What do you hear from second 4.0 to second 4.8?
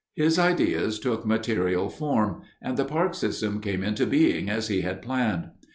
being as